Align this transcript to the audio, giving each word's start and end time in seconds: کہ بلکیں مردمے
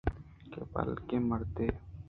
کہ 0.51 0.61
بلکیں 0.73 1.21
مردمے 1.29 1.67